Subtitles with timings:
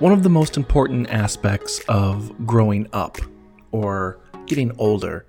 [0.00, 3.18] One of the most important aspects of growing up
[3.72, 5.26] or getting older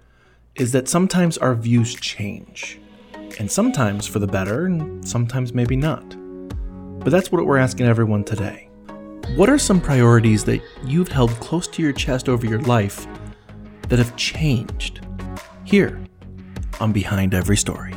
[0.53, 2.79] is that sometimes our views change.
[3.39, 6.15] And sometimes for the better, and sometimes maybe not.
[6.99, 8.69] But that's what we're asking everyone today.
[9.35, 13.07] What are some priorities that you've held close to your chest over your life
[13.87, 15.03] that have changed?
[15.63, 15.99] Here
[16.79, 17.95] on Behind Every Story.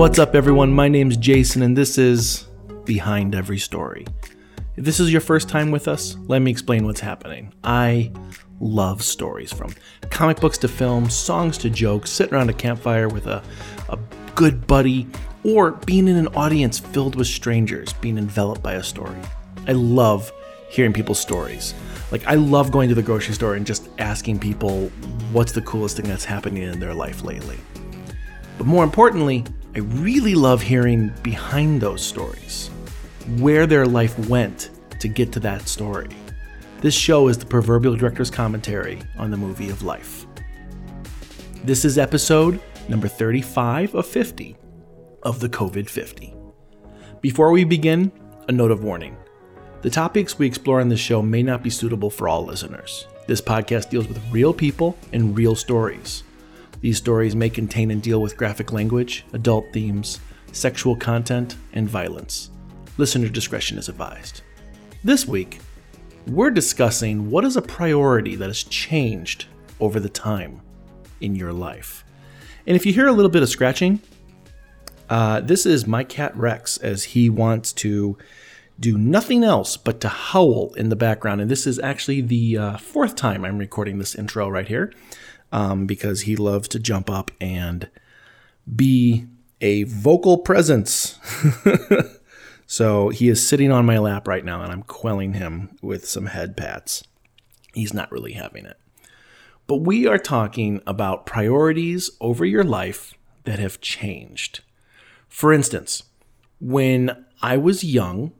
[0.00, 0.72] What's up, everyone?
[0.72, 2.46] My name's Jason, and this is
[2.86, 4.06] Behind Every Story.
[4.76, 7.52] If this is your first time with us, let me explain what's happening.
[7.62, 8.10] I
[8.60, 9.74] love stories from
[10.08, 13.42] comic books to films, songs to jokes, sitting around a campfire with a,
[13.90, 13.98] a
[14.34, 15.06] good buddy,
[15.44, 19.20] or being in an audience filled with strangers, being enveloped by a story.
[19.68, 20.32] I love
[20.70, 21.74] hearing people's stories.
[22.10, 24.88] Like, I love going to the grocery store and just asking people
[25.32, 27.58] what's the coolest thing that's happening in their life lately.
[28.56, 32.70] But more importantly, I really love hearing behind those stories,
[33.38, 36.08] where their life went to get to that story.
[36.80, 40.26] This show is the proverbial director's commentary on the movie of life.
[41.62, 44.56] This is episode number 35 of 50
[45.22, 46.34] of the COVID 50.
[47.20, 48.10] Before we begin,
[48.48, 49.16] a note of warning.
[49.82, 53.06] The topics we explore on this show may not be suitable for all listeners.
[53.28, 56.24] This podcast deals with real people and real stories.
[56.80, 60.20] These stories may contain and deal with graphic language, adult themes,
[60.52, 62.50] sexual content, and violence.
[62.96, 64.42] Listener discretion is advised.
[65.04, 65.60] This week,
[66.26, 69.46] we're discussing what is a priority that has changed
[69.78, 70.60] over the time
[71.20, 72.04] in your life.
[72.66, 74.00] And if you hear a little bit of scratching,
[75.08, 78.16] uh, this is my cat Rex as he wants to
[78.78, 81.40] do nothing else but to howl in the background.
[81.40, 84.92] And this is actually the uh, fourth time I'm recording this intro right here
[85.52, 87.88] um, because he loves to jump up and
[88.74, 89.26] be
[89.60, 91.18] a vocal presence.
[92.66, 96.26] so he is sitting on my lap right now, and I'm quelling him with some
[96.26, 97.02] head pats.
[97.74, 98.78] He's not really having it.
[99.66, 104.60] But we are talking about priorities over your life that have changed.
[105.28, 106.02] For instance,
[106.60, 108.32] when I was young,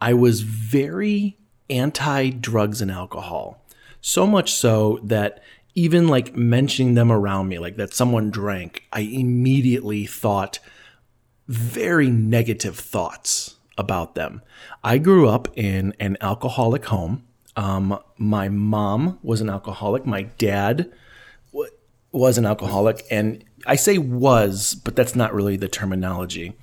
[0.00, 1.38] I was very
[1.70, 3.64] anti drugs and alcohol.
[4.00, 5.42] So much so that
[5.74, 10.58] even like mentioning them around me, like that someone drank, I immediately thought
[11.48, 14.42] very negative thoughts about them.
[14.84, 17.24] I grew up in an alcoholic home.
[17.56, 20.06] Um, my mom was an alcoholic.
[20.06, 20.92] My dad
[21.52, 21.70] w-
[22.10, 23.04] was an alcoholic.
[23.10, 26.54] And I say was, but that's not really the terminology.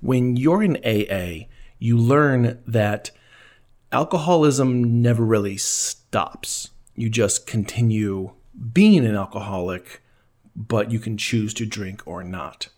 [0.00, 1.46] When you're in AA,
[1.78, 3.10] you learn that
[3.90, 6.70] alcoholism never really stops.
[6.94, 8.32] You just continue
[8.72, 10.02] being an alcoholic,
[10.54, 12.68] but you can choose to drink or not.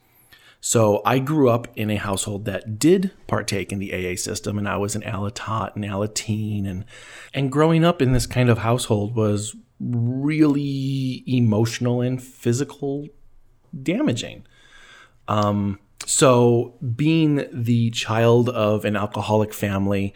[0.61, 4.69] So I grew up in a household that did partake in the AA system, and
[4.69, 6.85] I was an Alatot and Alateen, and
[7.33, 13.07] and growing up in this kind of household was really emotional and physical
[13.83, 14.45] damaging.
[15.29, 20.15] Um, so being the child of an alcoholic family,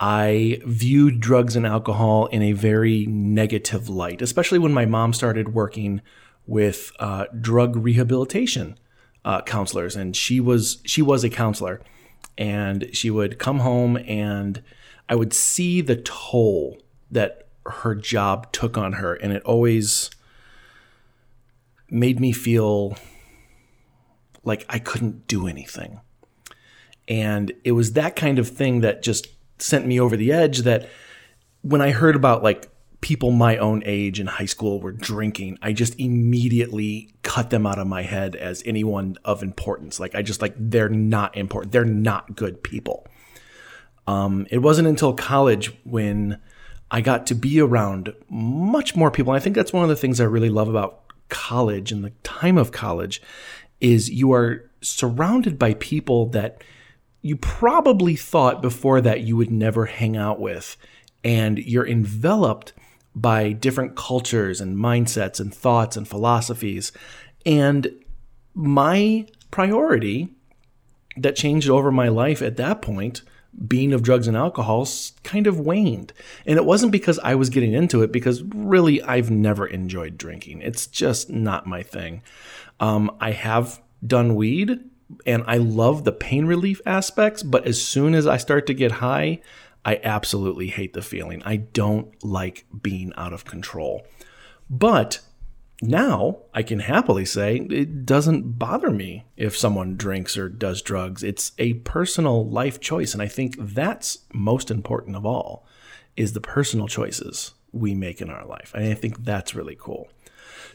[0.00, 5.54] I viewed drugs and alcohol in a very negative light, especially when my mom started
[5.54, 6.00] working
[6.46, 8.78] with uh, drug rehabilitation
[9.24, 11.80] uh, counselors, and she was she was a counselor,
[12.36, 14.62] and she would come home, and
[15.08, 20.10] I would see the toll that her job took on her, and it always
[21.88, 22.96] made me feel
[24.42, 26.00] like I couldn't do anything.
[27.06, 29.28] And it was that kind of thing that just
[29.58, 30.88] sent me over the edge that
[31.62, 32.68] when I heard about like
[33.00, 37.78] people my own age in high school were drinking, I just immediately cut them out
[37.78, 40.00] of my head as anyone of importance.
[40.00, 41.72] Like I just like they're not important.
[41.72, 43.06] They're not good people.
[44.06, 46.40] Um, it wasn't until college when
[46.90, 49.32] I got to be around much more people.
[49.32, 52.12] And I think that's one of the things I really love about college and the
[52.22, 53.20] time of college
[53.80, 56.62] is you are surrounded by people that
[57.24, 60.76] you probably thought before that you would never hang out with.
[61.24, 62.74] And you're enveloped
[63.14, 66.92] by different cultures and mindsets and thoughts and philosophies.
[67.46, 67.90] And
[68.52, 70.34] my priority
[71.16, 73.22] that changed over my life at that point,
[73.66, 74.86] being of drugs and alcohol,
[75.22, 76.12] kind of waned.
[76.44, 80.60] And it wasn't because I was getting into it, because really I've never enjoyed drinking.
[80.60, 82.20] It's just not my thing.
[82.80, 84.90] Um, I have done weed
[85.26, 88.92] and I love the pain relief aspects, but as soon as I start to get
[88.92, 89.40] high,
[89.84, 91.42] I absolutely hate the feeling.
[91.44, 94.06] I don't like being out of control.
[94.70, 95.20] But
[95.82, 101.22] now I can happily say it doesn't bother me if someone drinks or does drugs.
[101.22, 103.12] It's a personal life choice.
[103.12, 105.66] And I think that's most important of all
[106.16, 108.72] is the personal choices we make in our life.
[108.74, 110.08] And I think that's really cool.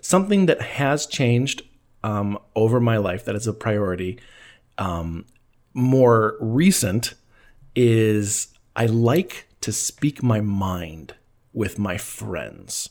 [0.02, 1.64] Something that has changed
[2.04, 4.20] um, over my life that is a priority,
[4.78, 5.26] um,
[5.74, 7.14] more recent,
[7.76, 11.16] is I like to speak my mind
[11.54, 12.90] with my friends.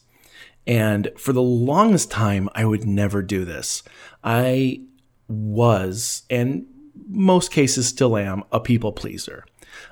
[0.66, 3.82] And for the longest time, I would never do this.
[4.22, 4.82] I
[5.28, 6.66] was, and
[7.08, 9.44] most cases still am, a people pleaser.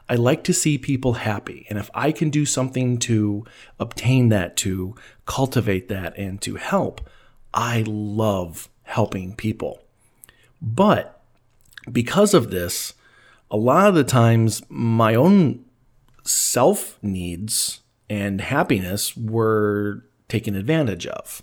[0.08, 1.66] I like to see people happy.
[1.70, 3.44] And if I can do something to
[3.78, 7.00] obtain that, to cultivate that, and to help,
[7.54, 9.82] I love helping people.
[10.62, 11.20] But
[11.90, 12.94] because of this,
[13.50, 15.64] a lot of the times my own
[16.24, 21.42] self needs and happiness were taken advantage of.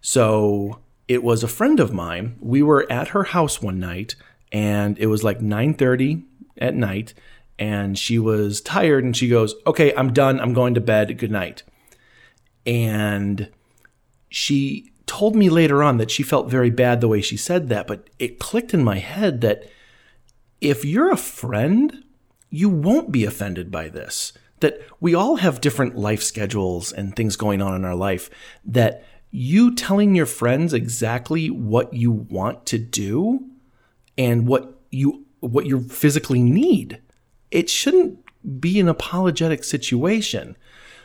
[0.00, 2.36] So it was a friend of mine.
[2.40, 4.14] We were at her house one night
[4.52, 6.22] and it was like 9:30
[6.58, 7.14] at night
[7.58, 10.40] and she was tired and she goes, "Okay, I'm done.
[10.40, 11.18] I'm going to bed.
[11.18, 11.62] Good night."
[12.64, 13.48] And
[14.28, 17.86] she told me later on that she felt very bad the way she said that,
[17.86, 19.64] but it clicked in my head that
[20.60, 22.04] if you're a friend,
[22.50, 24.32] you won't be offended by this.
[24.60, 28.28] That we all have different life schedules and things going on in our life
[28.64, 33.46] that you telling your friends exactly what you want to do
[34.16, 37.00] and what you what you physically need
[37.50, 38.18] it shouldn't
[38.60, 40.56] be an apologetic situation.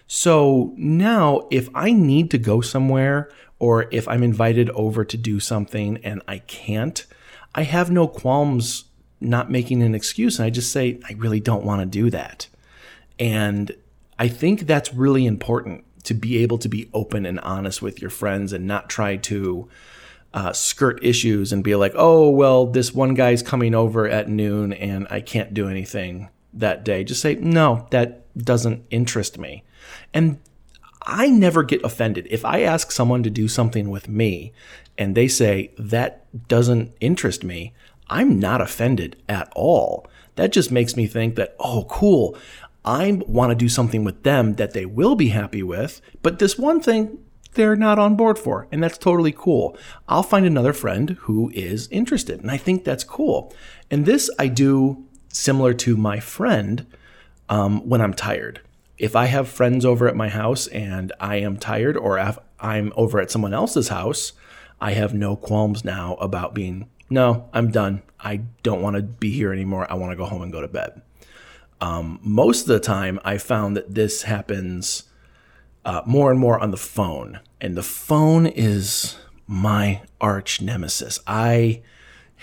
[0.08, 3.30] So now if i need to go somewhere
[3.64, 7.06] or if i'm invited over to do something and i can't
[7.56, 8.86] i have no qualms
[9.20, 12.48] not making an excuse and i just say i really don't want to do that
[13.20, 13.72] and
[14.20, 18.10] I think that's really important to be able to be open and honest with your
[18.10, 19.70] friends and not try to
[20.34, 24.74] uh, skirt issues and be like, oh, well, this one guy's coming over at noon
[24.74, 27.04] and I can't do anything that day.
[27.04, 29.64] Just say, no, that doesn't interest me.
[30.14, 30.40] And
[31.06, 32.28] I never get offended.
[32.30, 34.54] If I ask someone to do something with me
[34.98, 37.74] and they say, that doesn't interest me,
[38.08, 40.08] I'm not offended at all.
[40.36, 42.38] That just makes me think that, oh, cool.
[42.86, 46.58] I want to do something with them that they will be happy with, but this
[46.58, 47.20] one thing
[47.54, 49.78] they're not on board for, and that's totally cool.
[50.10, 53.54] I'll find another friend who is interested, and I think that's cool.
[53.92, 56.86] And this I do similar to my friend
[57.50, 58.62] um, when I'm tired.
[58.98, 62.94] If I have friends over at my house and I am tired, or if I'm
[62.96, 64.34] over at someone else's house,
[64.80, 68.02] I have no qualms now about being, no, I'm done.
[68.20, 69.90] I don't want to be here anymore.
[69.90, 71.02] I want to go home and go to bed.
[71.82, 75.04] Um, most of the time, I found that this happens
[75.84, 79.18] uh, more and more on the phone, and the phone is
[79.48, 81.20] my arch nemesis.
[81.28, 81.82] I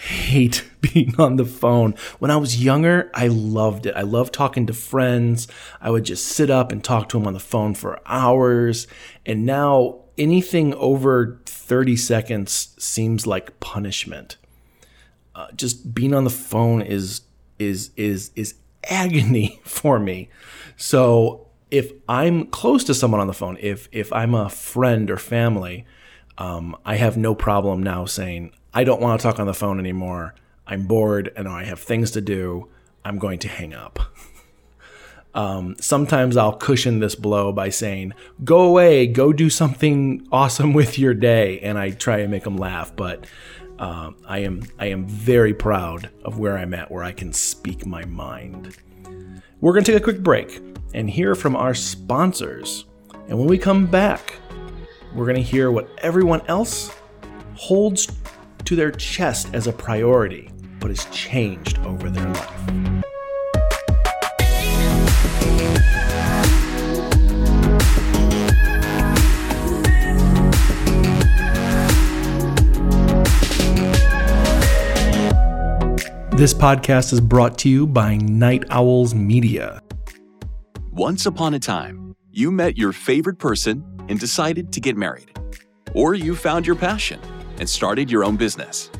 [0.00, 1.94] hate being on the phone.
[2.18, 3.94] When I was younger, I loved it.
[3.96, 5.46] I loved talking to friends.
[5.80, 8.86] I would just sit up and talk to them on the phone for hours.
[9.26, 14.36] And now anything over 30 seconds seems like punishment.
[15.34, 17.22] Uh, just being on the phone is
[17.58, 18.54] is is is
[18.88, 20.28] agony for me.
[20.76, 25.16] So if I'm close to someone on the phone, if if I'm a friend or
[25.16, 25.86] family,
[26.40, 29.78] um, I have no problem now saying I don't want to talk on the phone
[29.78, 30.34] anymore.
[30.66, 32.68] I'm bored and I have things to do.
[33.04, 34.00] I'm going to hang up.
[35.32, 40.98] Um, sometimes I'll cushion this blow by saying, "Go away, go do something awesome with
[40.98, 42.96] your day," and I try and make them laugh.
[42.96, 43.28] But
[43.78, 47.86] um, I am I am very proud of where I'm at, where I can speak
[47.86, 48.76] my mind.
[49.60, 50.60] We're going to take a quick break
[50.94, 52.86] and hear from our sponsors.
[53.28, 54.34] And when we come back,
[55.14, 56.94] we're going to hear what everyone else
[57.54, 58.10] holds
[58.64, 62.66] to their chest as a priority, but has changed over their life.
[76.32, 79.82] This podcast is brought to you by Night Owls Media.
[80.90, 85.38] Once upon a time, you met your favorite person and decided to get married.
[85.94, 87.20] Or you found your passion
[87.58, 88.90] and started your own business.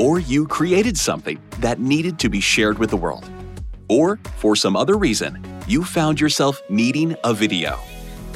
[0.00, 3.30] Or you created something that needed to be shared with the world.
[3.88, 7.78] Or, for some other reason, you found yourself needing a video.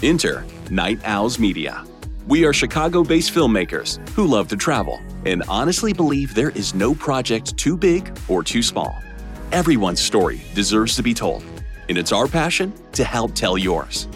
[0.03, 1.85] Enter Night Owls Media.
[2.29, 6.95] We are Chicago based filmmakers who love to travel and honestly believe there is no
[6.95, 8.97] project too big or too small.
[9.51, 11.43] Everyone's story deserves to be told.
[11.89, 14.09] and it's our passion to help tell yours.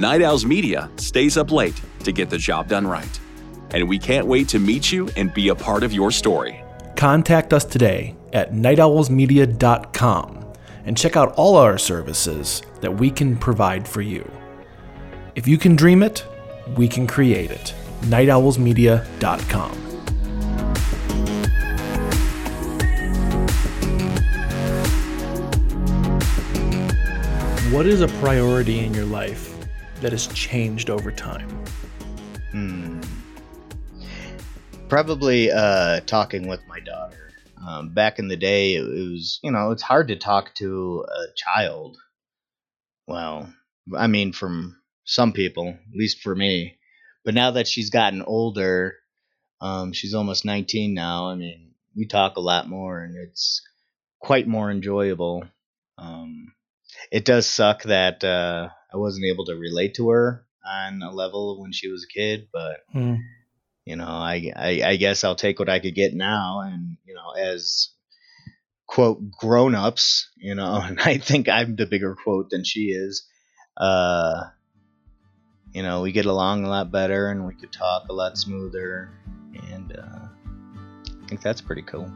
[0.00, 3.20] Night Owls Media stays up late to get the job done right.
[3.72, 6.64] And we can't wait to meet you and be a part of your story.
[6.96, 10.52] Contact us today at nightowlsmedia.com
[10.86, 14.26] and check out all our services that we can provide for you.
[15.34, 16.24] If you can dream it,
[16.78, 17.74] we can create it.
[18.04, 19.72] nightowlsmedia.com.
[27.70, 29.49] What is a priority in your life
[30.00, 31.48] that has changed over time?
[32.52, 33.00] Hmm.
[34.88, 37.32] Probably uh, talking with my daughter.
[37.66, 41.24] Um, back in the day, it was, you know, it's hard to talk to a
[41.36, 41.98] child.
[43.06, 43.52] Well,
[43.96, 46.78] I mean, from some people, at least for me.
[47.24, 48.96] But now that she's gotten older,
[49.60, 51.28] um, she's almost 19 now.
[51.28, 53.60] I mean, we talk a lot more, and it's
[54.20, 55.44] quite more enjoyable.
[55.98, 56.54] Um,
[57.12, 61.60] it does suck that uh, I wasn't able to relate to her on a level
[61.60, 63.16] when she was a kid, but Hmm.
[63.84, 67.14] you know, I, I I guess I'll take what I could get now, and you
[67.14, 67.90] know, as
[68.86, 73.26] quote grown ups, you know, and I think I'm the bigger quote than she is.
[73.76, 74.44] Uh,
[75.72, 79.10] you know, we get along a lot better, and we could talk a lot smoother,
[79.70, 80.26] and uh,
[81.22, 82.10] I think that's pretty cool.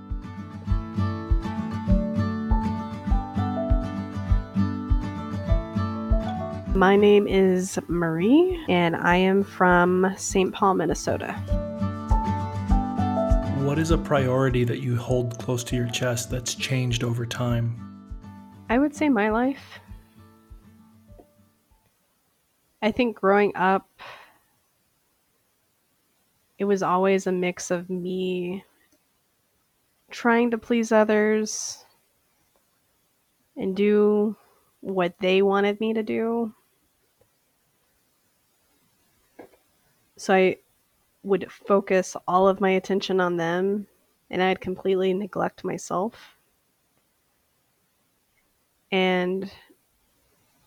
[6.75, 10.53] My name is Marie, and I am from St.
[10.53, 11.33] Paul, Minnesota.
[13.63, 18.11] What is a priority that you hold close to your chest that's changed over time?
[18.69, 19.79] I would say my life.
[22.83, 23.89] I think growing up,
[26.59, 28.65] it was always a mix of me
[30.11, 31.85] trying to please others
[33.57, 34.35] and do
[34.81, 36.53] what they wanted me to do.
[40.25, 40.57] So I
[41.23, 43.87] would focus all of my attention on them
[44.31, 46.39] and I'd completely neglect myself.
[48.91, 49.53] And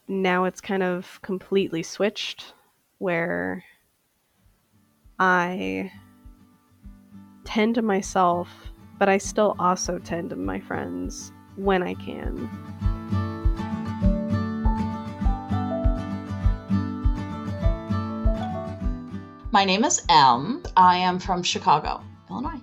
[0.07, 2.53] now it's kind of completely switched
[2.99, 3.63] where
[5.17, 5.91] I
[7.43, 8.49] tend to myself,
[8.99, 12.96] but I still also tend to my friends when I can.
[19.57, 20.61] My name is Em.
[20.77, 22.61] I am from Chicago, Illinois.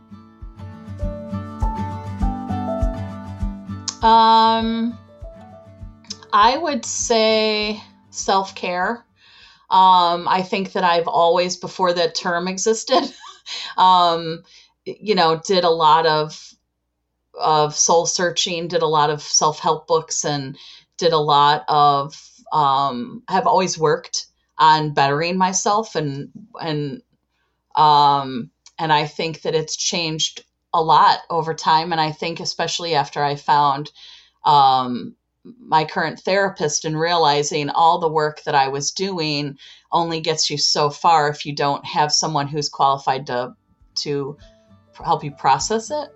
[4.00, 4.96] Um,
[6.32, 9.04] I would say self care.
[9.70, 13.12] Um, I think that I've always, before that term existed,
[13.76, 14.44] um,
[14.84, 16.54] you know, did a lot of
[17.36, 20.56] of soul searching, did a lot of self help books, and
[20.96, 22.14] did a lot of
[22.52, 24.26] um, have always worked
[24.58, 26.30] on bettering myself and
[26.60, 27.02] and
[27.74, 32.94] um and I think that it's changed a lot over time and I think especially
[32.94, 33.90] after I found
[34.44, 35.14] um
[35.58, 39.58] my current therapist and realizing all the work that I was doing
[39.92, 43.54] only gets you so far if you don't have someone who's qualified to
[43.96, 44.36] to
[45.04, 46.08] help you process it.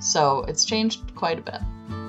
[0.00, 2.05] So it's changed quite a bit.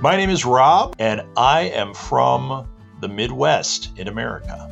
[0.00, 2.68] My name is Rob, and I am from
[3.00, 4.70] the Midwest in America.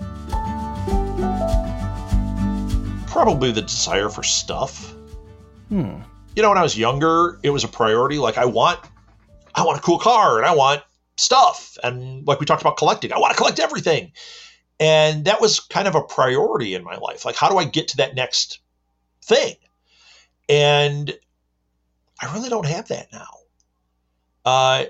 [3.08, 4.94] Probably the desire for stuff.
[5.68, 5.96] Hmm.
[6.36, 8.18] You know, when I was younger, it was a priority.
[8.18, 8.78] Like I want,
[9.56, 10.84] I want a cool car, and I want
[11.16, 14.12] stuff, and like we talked about collecting, I want to collect everything,
[14.78, 17.24] and that was kind of a priority in my life.
[17.24, 18.60] Like, how do I get to that next
[19.24, 19.56] thing?
[20.48, 21.12] And
[22.22, 23.26] I really don't have that now.
[24.44, 24.84] Uh,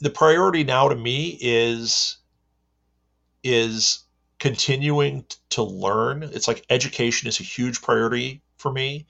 [0.00, 2.16] the priority now to me is
[3.42, 4.00] is
[4.38, 6.22] continuing to learn.
[6.22, 9.06] It's like education is a huge priority for me.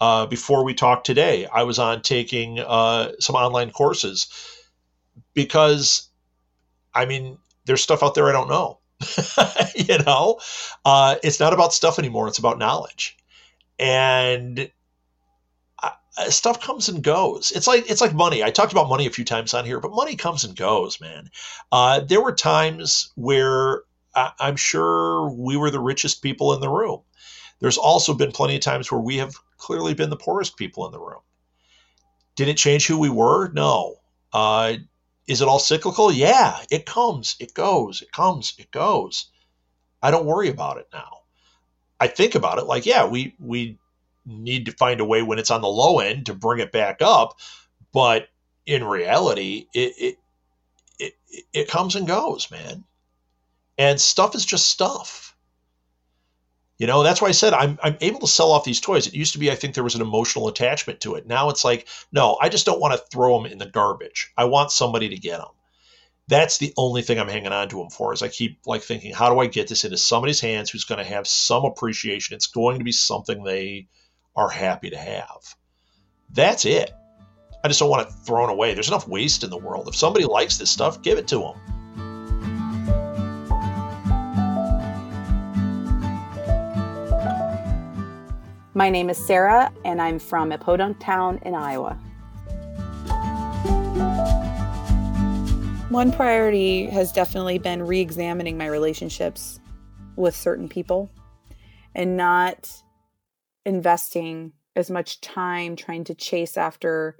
[0.00, 4.28] Uh, before we talked today, I was on taking uh, some online courses
[5.32, 6.08] because,
[6.94, 8.78] I mean, there's stuff out there I don't know.
[9.74, 10.40] you know,
[10.84, 13.16] uh, it's not about stuff anymore; it's about knowledge,
[13.78, 14.70] and
[16.28, 17.52] stuff comes and goes.
[17.52, 18.42] It's like it's like money.
[18.42, 21.30] I talked about money a few times on here, but money comes and goes, man.
[21.72, 23.82] Uh, there were times where
[24.14, 27.00] I, I'm sure we were the richest people in the room.
[27.60, 30.92] There's also been plenty of times where we have clearly been the poorest people in
[30.92, 31.20] the room.
[32.36, 33.50] Did it change who we were?
[33.52, 33.96] No.
[34.32, 34.74] Uh,
[35.26, 36.12] is it all cyclical?
[36.12, 39.30] Yeah, it comes, it goes, it comes, it goes.
[40.02, 41.20] I don't worry about it now.
[41.98, 43.78] I think about it like, yeah, we we
[44.26, 46.98] need to find a way when it's on the low end to bring it back
[47.00, 47.38] up.
[47.92, 48.28] But
[48.66, 50.18] in reality, it it
[50.98, 52.84] it, it comes and goes, man.
[53.76, 55.36] And stuff is just stuff.
[56.78, 59.06] You know, that's why I said I'm I'm able to sell off these toys.
[59.06, 61.26] It used to be I think there was an emotional attachment to it.
[61.26, 64.32] Now it's like, no, I just don't want to throw them in the garbage.
[64.36, 65.48] I want somebody to get them.
[66.26, 68.12] That's the only thing I'm hanging on to them for.
[68.12, 70.98] Is I keep like thinking, how do I get this into somebody's hands who's going
[70.98, 72.34] to have some appreciation?
[72.34, 73.88] It's going to be something they
[74.36, 75.54] are happy to have.
[76.30, 76.92] That's it.
[77.62, 78.74] I just don't want it thrown away.
[78.74, 79.88] There's enough waste in the world.
[79.88, 81.54] If somebody likes this stuff, give it to them.
[88.76, 91.96] My name is Sarah, and I'm from a podunk town in Iowa.
[95.90, 99.60] One priority has definitely been re examining my relationships
[100.16, 101.08] with certain people
[101.94, 102.82] and not
[103.64, 107.16] investing as much time trying to chase after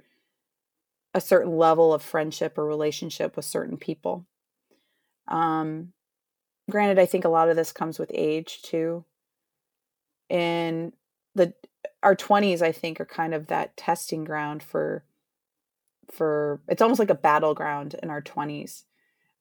[1.13, 4.25] a certain level of friendship or relationship with certain people.
[5.27, 5.93] Um,
[6.69, 9.05] granted, I think a lot of this comes with age too.
[10.29, 10.91] In
[11.35, 11.53] the
[12.03, 15.03] our twenties, I think, are kind of that testing ground for
[16.11, 18.85] for it's almost like a battleground in our twenties.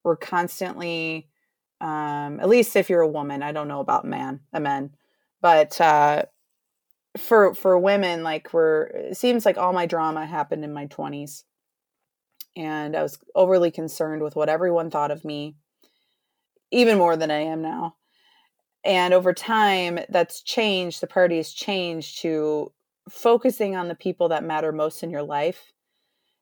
[0.03, 1.29] We're constantly,
[1.81, 4.91] um, at least if you're a woman, I don't know about man, a men,
[5.41, 6.25] but uh,
[7.17, 11.45] for for women like we're it seems like all my drama happened in my 20s
[12.57, 15.55] and i was overly concerned with what everyone thought of me
[16.71, 17.95] even more than i am now.
[18.87, 22.73] And over time that's changed the priority has changed to
[23.09, 25.73] focusing on the people that matter most in your life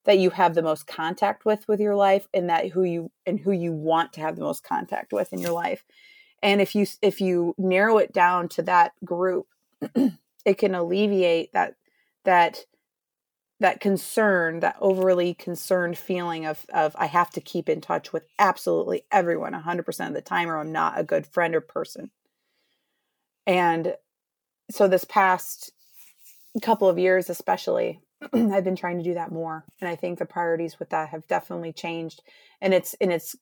[0.05, 3.39] that you have the most contact with with your life and that who you and
[3.39, 5.85] who you want to have the most contact with in your life.
[6.43, 9.47] And if you if you narrow it down to that group
[10.45, 11.77] it can alleviate that
[12.25, 12.65] that
[13.61, 18.25] that concern that overly concerned feeling of of i have to keep in touch with
[18.39, 22.11] absolutely everyone 100% of the time or i'm not a good friend or person.
[23.45, 23.97] And
[24.71, 25.73] so this past
[26.63, 28.01] couple of years especially
[28.33, 31.27] i've been trying to do that more and i think the priorities with that have
[31.27, 32.23] definitely changed
[32.61, 33.35] and it's and it's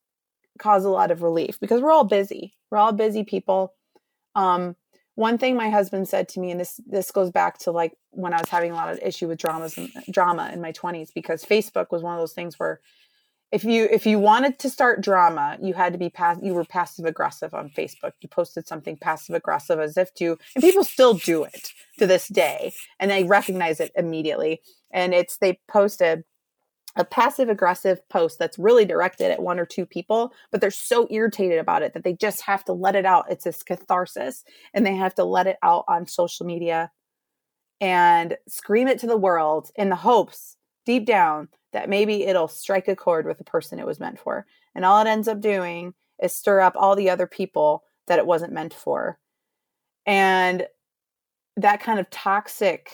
[0.61, 2.53] caused a lot of relief because we're all busy.
[2.71, 3.75] We're all busy people.
[4.35, 4.77] Um
[5.15, 8.33] one thing my husband said to me and this this goes back to like when
[8.33, 11.11] i was having a lot of issue with dramas and uh, drama in my 20s
[11.15, 12.81] because facebook was one of those things where
[13.53, 16.65] if you if you wanted to start drama you had to be pass you were
[16.65, 18.13] passive aggressive on facebook.
[18.21, 22.29] You posted something passive aggressive as if to and people still do it to this
[22.29, 24.63] day and they recognize it immediately.
[24.93, 26.25] And it's they posted
[26.97, 31.07] a passive aggressive post that's really directed at one or two people, but they're so
[31.11, 33.31] irritated about it that they just have to let it out.
[33.31, 36.91] It's this catharsis and they have to let it out on social media
[37.81, 42.89] and scream it to the world in the hopes deep down that maybe it'll strike
[42.89, 44.47] a chord with the person it was meant for.
[44.75, 48.27] And all it ends up doing is stir up all the other people that it
[48.27, 49.19] wasn't meant for.
[50.07, 50.67] And
[51.57, 52.91] that kind of toxic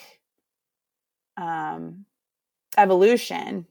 [1.37, 2.04] um,
[2.76, 3.66] evolution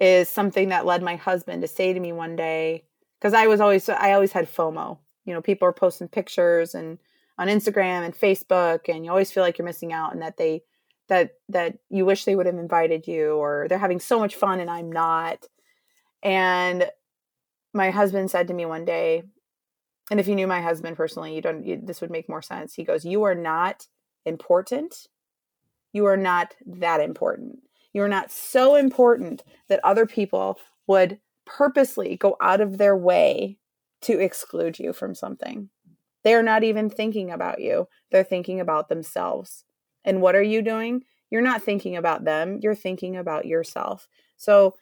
[0.00, 2.84] is something that led my husband to say to me one day
[3.18, 4.98] because I was always I always had FOMO.
[5.24, 6.98] You know, people are posting pictures and
[7.38, 10.62] on Instagram and Facebook and you always feel like you're missing out and that they
[11.08, 14.60] that that you wish they would have invited you or they're having so much fun
[14.60, 15.46] and I'm not.
[16.22, 16.90] And
[17.72, 19.22] my husband said to me one day,
[20.10, 22.74] and if you knew my husband personally, you don't you, this would make more sense.
[22.74, 23.86] He goes, "You are not
[24.24, 25.08] important.
[25.92, 27.58] You are not that important."
[27.96, 33.56] You're not so important that other people would purposely go out of their way
[34.02, 35.70] to exclude you from something.
[36.22, 39.64] They are not even thinking about you, they're thinking about themselves.
[40.04, 41.04] And what are you doing?
[41.30, 44.08] You're not thinking about them, you're thinking about yourself.
[44.36, 44.74] So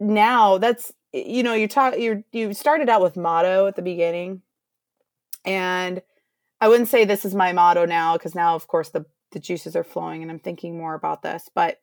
[0.00, 4.42] now that's you know you talk you you started out with motto at the beginning
[5.44, 6.02] and
[6.60, 9.76] i wouldn't say this is my motto now because now of course the the juices
[9.76, 11.48] are flowing and I'm thinking more about this.
[11.54, 11.78] But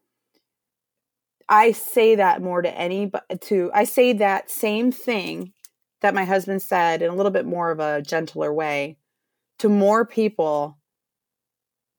[1.49, 5.53] I say that more to any but to I say that same thing
[6.01, 8.97] that my husband said in a little bit more of a gentler way
[9.60, 10.77] to more people.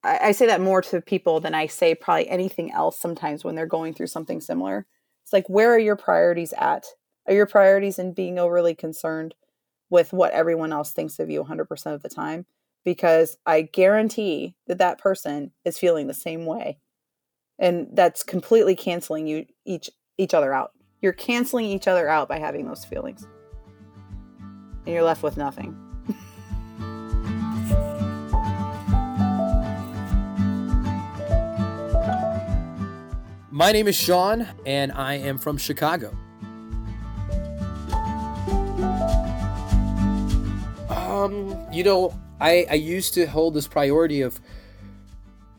[0.03, 3.55] I, I say that more to people than I say probably anything else sometimes when
[3.55, 4.85] they're going through something similar.
[5.23, 6.85] It's like, where are your priorities at?
[7.27, 9.35] Are your priorities in being overly concerned
[9.89, 12.45] with what everyone else thinks of you 100% of the time?
[12.83, 16.79] because I guarantee that that person is feeling the same way.
[17.57, 20.71] And that's completely canceling you each each other out.
[21.01, 23.27] You're canceling each other out by having those feelings.
[24.85, 25.77] And you're left with nothing.
[33.51, 36.15] My name is Sean and I am from Chicago.
[40.89, 44.39] Um, you know, I I used to hold this priority of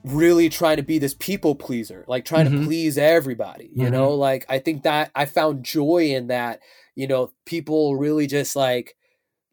[0.05, 2.61] really trying to be this people pleaser, like trying Mhm.
[2.61, 3.71] to please everybody.
[3.75, 6.61] You know, like I think that I found joy in that.
[6.95, 8.97] You know, people really just like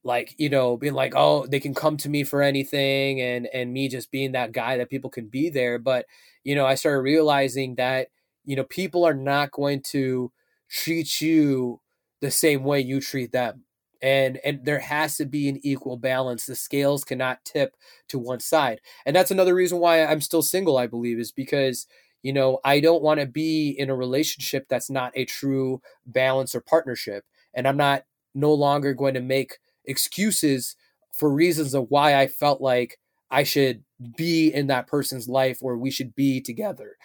[0.03, 3.73] like you know being like oh they can come to me for anything and and
[3.73, 6.05] me just being that guy that people can be there but
[6.45, 8.07] you know i started realizing that
[8.45, 10.31] you know people are not going to
[10.69, 11.81] treat you
[12.21, 13.63] the same way you treat them
[14.01, 16.45] and and there has to be an equal balance.
[16.45, 17.75] The scales cannot tip
[18.09, 21.87] to one side and that's another reason why i'm still single i believe is because
[22.23, 26.55] you know i don't want to be in a relationship that's not a true balance
[26.55, 30.75] or partnership and i'm not no longer going to make excuses
[31.17, 32.97] for reasons of why i felt like
[33.31, 33.83] i should
[34.15, 36.97] be in that person's life or we should be together.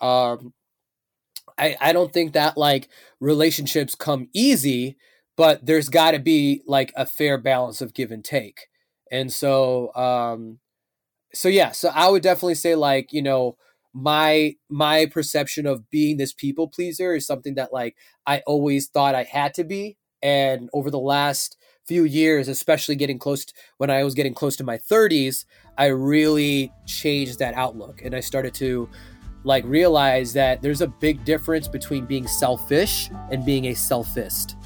[0.00, 0.52] Um
[1.58, 2.88] I, I don't think that like
[3.20, 4.96] relationships come easy,
[5.40, 8.66] but there's got to be like a fair balance of give and take.
[9.10, 10.58] And so, um,
[11.32, 13.56] so yeah, so I would definitely say like, you know,
[13.94, 19.14] my my perception of being this people pleaser is something that like I always thought
[19.14, 19.96] I had to be.
[20.20, 24.56] And over the last few years, especially getting close to, when I was getting close
[24.56, 25.46] to my 30s,
[25.78, 28.90] I really changed that outlook and I started to
[29.44, 34.59] like realize that there's a big difference between being selfish and being a selfist.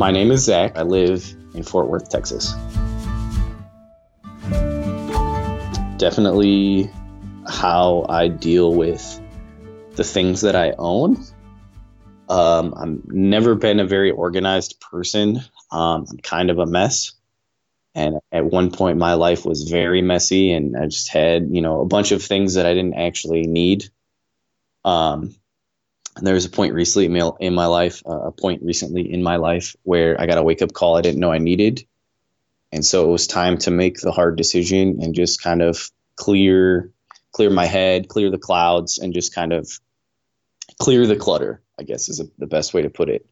[0.00, 0.78] My name is Zach.
[0.78, 2.54] I live in Fort Worth, Texas.
[5.98, 6.90] Definitely
[7.46, 9.20] how I deal with
[9.96, 11.22] the things that I own.
[12.30, 15.42] Um, I've never been a very organized person.
[15.70, 17.12] Um, I'm kind of a mess.
[17.94, 21.82] And at one point, my life was very messy, and I just had, you know,
[21.82, 23.90] a bunch of things that I didn't actually need.
[24.82, 25.36] Um,
[26.20, 29.10] and there was a point recently in my, in my life, uh, a point recently
[29.10, 31.86] in my life where I got a wake up call I didn't know I needed.
[32.72, 36.92] And so it was time to make the hard decision and just kind of clear,
[37.32, 39.66] clear my head, clear the clouds, and just kind of
[40.78, 43.26] clear the clutter, I guess is a, the best way to put it.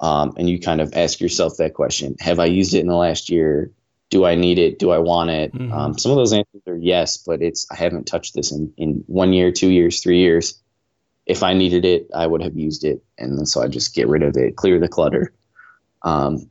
[0.00, 2.96] Um, and you kind of ask yourself that question Have I used it in the
[2.96, 3.70] last year?
[4.10, 4.80] Do I need it?
[4.80, 5.54] Do I want it?
[5.54, 5.72] Mhm.
[5.72, 9.04] Um, some of those answers are yes, but it's I haven't touched this in, in
[9.06, 10.60] one year, two years, three years
[11.26, 14.22] if I needed it, I would have used it, and so I just get rid
[14.22, 15.34] of it, clear the clutter.
[16.02, 16.50] Um,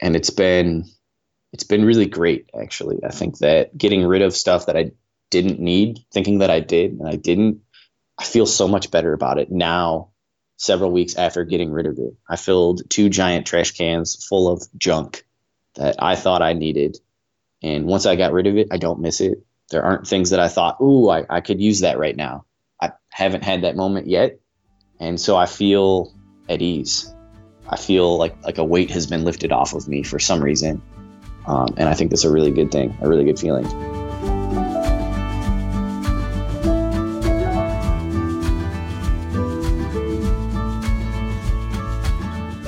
[0.00, 0.84] and it's been
[1.52, 2.98] it's been really great actually.
[3.04, 4.92] I think that getting rid of stuff that I
[5.30, 7.60] didn't need, thinking that I did and I didn't,
[8.18, 10.08] I feel so much better about it now.
[10.56, 14.62] Several weeks after getting rid of it, I filled two giant trash cans full of
[14.76, 15.24] junk
[15.76, 16.98] that I thought I needed,
[17.62, 19.38] and once I got rid of it, I don't miss it.
[19.70, 22.44] There aren't things that I thought, ooh, I, I could use that right now.
[23.12, 24.38] I haven't had that moment yet,
[25.00, 26.14] and so I feel
[26.48, 27.12] at ease.
[27.68, 30.80] I feel like like a weight has been lifted off of me for some reason,
[31.46, 33.64] um, and I think that's a really good thing, a really good feeling.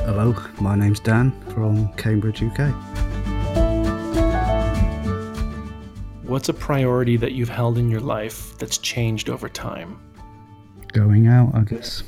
[0.04, 2.74] Hello, my name's Dan from Cambridge, UK.
[6.24, 9.98] What's a priority that you've held in your life that's changed over time?
[10.92, 12.02] Going out, I guess.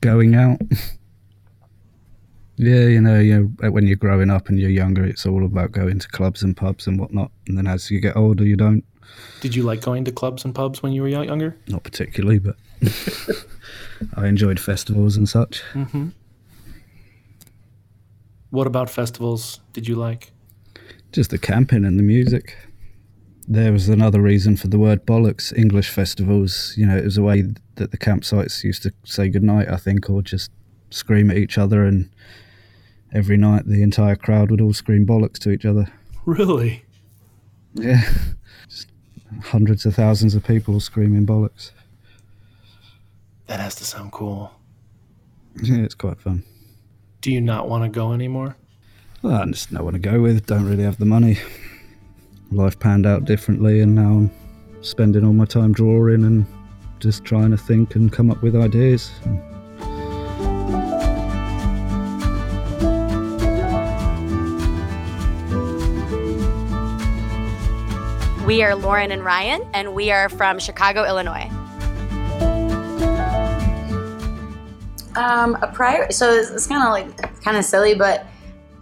[0.00, 0.60] Going out.
[2.56, 5.72] yeah, you know, you know, when you're growing up and you're younger, it's all about
[5.72, 7.30] going to clubs and pubs and whatnot.
[7.48, 8.84] And then as you get older, you don't.
[9.40, 11.56] Did you like going to clubs and pubs when you were younger?
[11.66, 12.56] Not particularly, but
[14.16, 15.62] I enjoyed festivals and such.
[15.72, 16.10] Mm-hmm.
[18.50, 20.30] What about festivals did you like?
[21.10, 22.56] Just the camping and the music.
[23.48, 25.56] There was another reason for the word bollocks.
[25.56, 27.42] English festivals, you know, it was a way
[27.74, 30.50] that the campsites used to say goodnight, I think, or just
[30.90, 31.84] scream at each other.
[31.84, 32.08] And
[33.12, 35.88] every night the entire crowd would all scream bollocks to each other.
[36.24, 36.84] Really?
[37.74, 38.02] Yeah.
[38.68, 38.88] Just
[39.42, 41.72] hundreds of thousands of people screaming bollocks.
[43.48, 44.52] That has to sound cool.
[45.62, 46.44] Yeah, it's quite fun.
[47.20, 48.56] Do you not want to go anymore?
[49.20, 51.38] Well, I just no one to go with, don't really have the money.
[52.52, 54.30] Life panned out differently, and now I'm
[54.82, 56.44] spending all my time drawing and
[57.00, 59.10] just trying to think and come up with ideas.
[68.46, 71.48] We are Lauren and Ryan, and we are from Chicago, Illinois.
[75.16, 78.26] Um, a prior, so it's, it's kind of like kind of silly, but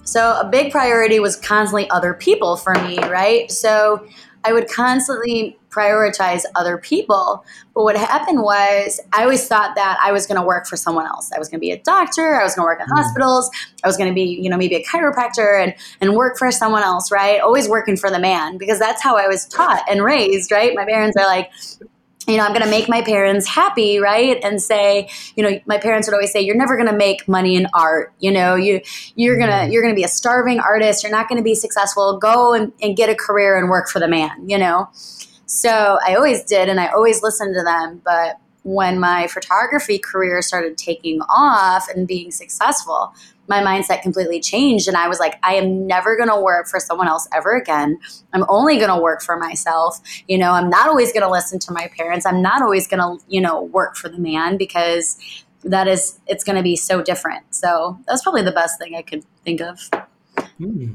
[0.05, 3.51] So a big priority was constantly other people for me, right?
[3.51, 4.07] So
[4.45, 7.45] I would constantly prioritize other people.
[7.75, 11.07] But what happened was I always thought that I was going to work for someone
[11.07, 11.31] else.
[11.35, 12.97] I was going to be a doctor, I was going to work in mm-hmm.
[12.97, 13.51] hospitals,
[13.85, 16.83] I was going to be, you know, maybe a chiropractor and and work for someone
[16.83, 17.41] else, right?
[17.41, 20.75] Always working for the man because that's how I was taught and raised, right?
[20.75, 21.51] My parents are like
[22.27, 24.39] you know, I'm going to make my parents happy, right?
[24.43, 27.57] And say, you know, my parents would always say, "You're never going to make money
[27.57, 28.13] in art.
[28.21, 28.83] You know, you
[29.17, 29.73] you're gonna mm-hmm.
[29.73, 31.03] you're gonna be a starving artist.
[31.03, 32.19] You're not going to be successful.
[32.19, 34.91] Go and, and get a career and work for the man." You know,
[35.47, 38.03] so I always did, and I always listened to them.
[38.05, 43.15] But when my photography career started taking off and being successful,
[43.51, 44.87] my mindset completely changed.
[44.87, 47.99] And I was like, I am never going to work for someone else ever again.
[48.33, 49.99] I'm only going to work for myself.
[50.29, 52.25] You know, I'm not always going to listen to my parents.
[52.25, 55.19] I'm not always going to, you know, work for the man because
[55.65, 57.53] that is, it's going to be so different.
[57.53, 59.91] So that's probably the best thing I could think of.
[60.59, 60.95] Hmm.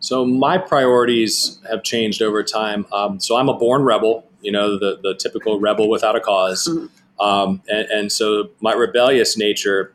[0.00, 2.86] So my priorities have changed over time.
[2.92, 6.66] Um, so I'm a born rebel, you know, the, the typical rebel without a because
[6.66, 7.24] mm-hmm.
[7.24, 9.94] um, and, and, so my rebellious nature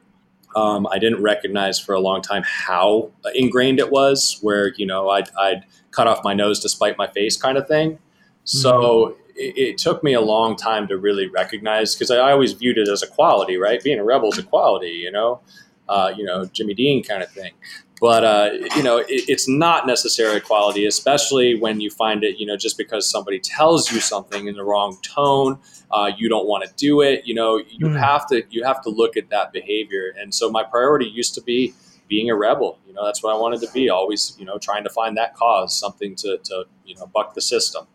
[0.58, 5.10] um, I didn't recognize for a long time how ingrained it was, where you know
[5.10, 8.00] I'd, I'd cut off my nose to spite my face, kind of thing.
[8.44, 9.22] So mm-hmm.
[9.36, 12.88] it, it, took me a long time to really recognize because I always viewed it
[12.88, 13.84] as a quality, right?
[13.84, 15.42] Being a rebel is a quality, you know,
[15.90, 17.52] uh, you know, Jimmy Dean kind of thing.
[18.00, 22.46] But uh, you know, it, it's not necessarily quality, especially when you find it, you
[22.46, 25.60] know, just because somebody tells you something in the wrong tone
[25.92, 27.26] uh, you don't want to do it.
[27.26, 28.00] You know, you mm.
[28.00, 30.14] have to you have to look at that behavior.
[30.20, 31.74] And so my priority used to be
[32.08, 32.80] being a rebel.
[32.88, 33.90] You know, that's what I wanted to be.
[33.90, 37.42] Always, you know, trying to find that cause, something to, to you know buck the
[37.42, 37.88] system.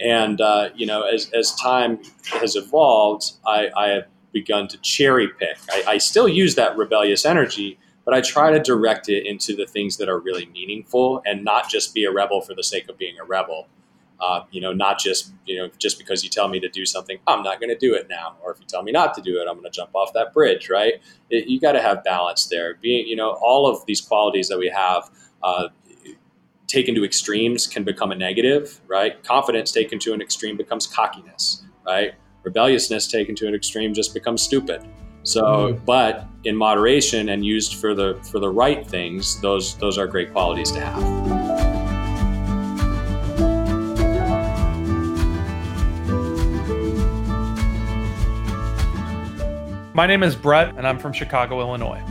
[0.00, 5.28] And uh, you know, as as time has evolved, I, I have begun to cherry
[5.28, 5.56] pick.
[5.70, 9.66] I, I still use that rebellious energy, but I try to direct it into the
[9.66, 12.98] things that are really meaningful and not just be a rebel for the sake of
[12.98, 13.68] being a rebel.
[14.20, 17.18] Uh, you know, not just you know just because you tell me to do something,
[17.26, 19.40] I'm not going to do it now, or if you tell me not to do
[19.40, 20.94] it, I'm going to jump off that bridge, right?
[21.30, 22.74] It, you got to have balance there.
[22.80, 25.10] Being, you know, all of these qualities that we have.
[25.42, 25.68] Uh,
[26.66, 29.22] taken to extremes can become a negative, right?
[29.22, 32.14] Confidence taken to an extreme becomes cockiness, right?
[32.42, 34.82] Rebelliousness taken to an extreme just becomes stupid.
[35.24, 35.84] So, mm-hmm.
[35.86, 40.32] but in moderation and used for the for the right things, those those are great
[40.32, 41.02] qualities to have.
[49.94, 52.02] My name is Brett, and I'm from Chicago, Illinois.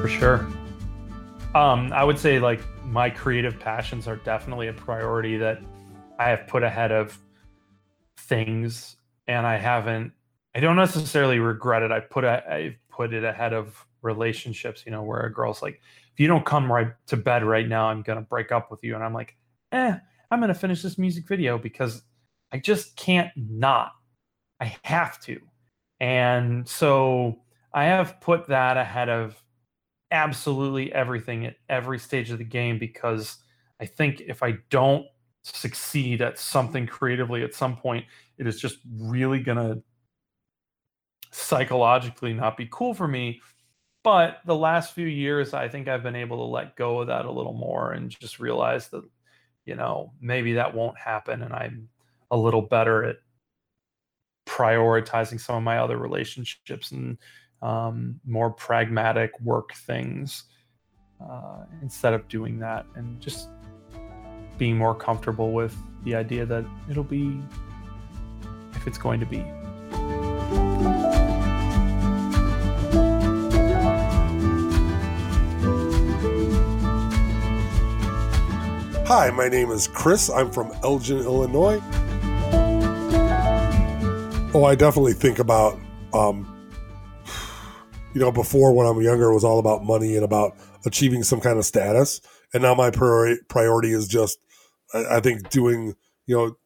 [0.00, 0.48] For sure.
[1.54, 5.62] Um, I would say like my creative passions are definitely a priority that
[6.18, 7.16] I have put ahead of
[8.16, 8.96] things,
[9.28, 10.12] and I haven't.
[10.56, 11.92] I don't necessarily regret it.
[11.92, 14.84] I put a, I put it ahead of relationships.
[14.86, 15.82] You know, where a girl's like,
[16.14, 18.94] "If you don't come right to bed right now, I'm gonna break up with you,"
[18.94, 19.36] and I'm like,
[19.72, 19.98] "Eh,
[20.30, 22.02] I'm gonna finish this music video because
[22.52, 23.92] I just can't not."
[24.58, 25.38] I have to.
[26.00, 27.42] And so
[27.74, 29.42] I have put that ahead of
[30.10, 33.36] absolutely everything at every stage of the game because
[33.78, 35.06] I think if I don't
[35.44, 38.06] succeed at something creatively at some point,
[38.38, 39.82] it is just really to
[41.30, 43.40] psychologically not be cool for me.
[44.02, 47.24] But the last few years, I think I've been able to let go of that
[47.24, 49.02] a little more and just realize that,
[49.64, 51.42] you know, maybe that won't happen.
[51.42, 51.88] And I'm
[52.30, 53.16] a little better at
[54.46, 57.18] prioritizing some of my other relationships and
[57.62, 60.44] um, more pragmatic work things
[61.20, 63.48] uh, instead of doing that and just
[64.56, 67.40] being more comfortable with the idea that it'll be
[68.74, 69.44] if it's going to be.
[79.08, 80.28] Hi, my name is Chris.
[80.28, 81.80] I'm from Elgin, Illinois.
[84.52, 85.78] Oh, I definitely think about,
[86.12, 86.68] um,
[88.14, 91.40] you know, before when I'm younger, it was all about money and about achieving some
[91.40, 92.20] kind of status.
[92.52, 94.40] And now my priority, priority is just,
[94.92, 95.94] I, I think, doing,
[96.26, 96.56] you know,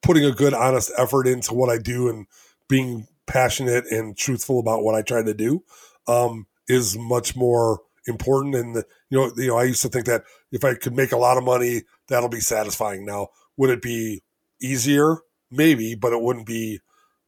[0.00, 2.26] putting a good, honest effort into what I do and
[2.66, 5.62] being passionate and truthful about what I try to do
[6.08, 8.54] um, is much more important.
[8.54, 11.12] And the, you know, you know, I used to think that if I could make
[11.12, 13.04] a lot of money, that'll be satisfying.
[13.04, 14.22] Now, would it be
[14.60, 15.18] easier?
[15.50, 16.80] Maybe, but it wouldn't be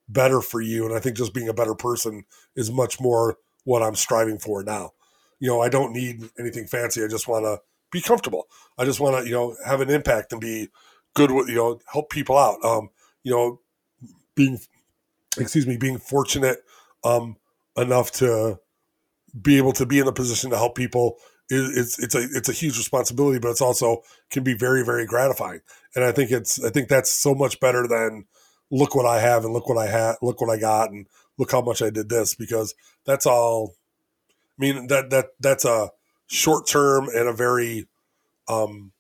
[0.08, 0.86] better for you.
[0.86, 4.62] And I think just being a better person is much more what I'm striving for
[4.62, 4.92] now.
[5.38, 7.04] You know, I don't need anything fancy.
[7.04, 7.60] I just want to
[7.90, 8.46] be comfortable.
[8.78, 10.68] I just want to, you know, have an impact and be
[11.14, 12.64] good with, you know, help people out.
[12.64, 12.90] Um,
[13.22, 13.60] you know,
[14.34, 14.58] being,
[15.38, 16.58] excuse me, being fortunate
[17.04, 17.36] um,
[17.76, 18.58] enough to
[19.42, 21.18] be able to be in the position to help people
[21.49, 25.61] it's it's a it's a huge responsibility, but it's also can be very very gratifying.
[25.94, 28.27] And I think it's I think that's so much better than
[28.70, 31.07] look what I have and look what I had look what I got and
[31.38, 33.75] look how much I did this because that's all.
[34.59, 35.90] I mean that that that's a
[36.27, 37.87] short term and a very
[38.49, 38.92] um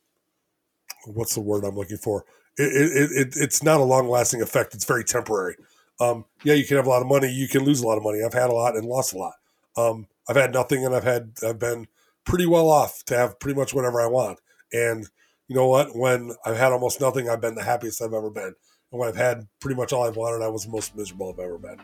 [1.06, 2.24] what's the word I'm looking for?
[2.58, 4.74] It, it, it it's not a long lasting effect.
[4.74, 5.56] It's very temporary.
[5.98, 7.32] Um, yeah, you can have a lot of money.
[7.32, 8.22] You can lose a lot of money.
[8.22, 9.34] I've had a lot and lost a lot.
[9.76, 11.86] Um, I've had nothing and I've had I've been
[12.24, 14.40] pretty well off to have pretty much whatever I want.
[14.72, 15.06] And
[15.48, 15.96] you know what?
[15.96, 18.54] When I've had almost nothing, I've been the happiest I've ever been.
[18.92, 21.38] And when I've had pretty much all I've wanted, I was the most miserable I've
[21.38, 21.80] ever been.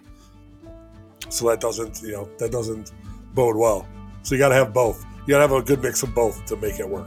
[1.29, 2.93] So that doesn't, you know, that doesn't
[3.35, 3.87] bode well.
[4.23, 5.05] So you got to have both.
[5.27, 7.07] You got to have a good mix of both to make it work.